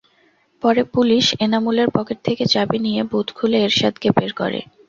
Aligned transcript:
পরে 0.63 0.81
পুলিশ 0.93 1.25
এনামুলের 1.45 1.89
পকেট 1.97 2.17
থেকে 2.27 2.43
চাবি 2.53 2.77
নিয়ে 2.85 3.01
বুথ 3.11 3.27
খুলে 3.37 3.57
এরশাদকে 3.61 4.07
বের 4.17 4.31
করে। 4.39 4.59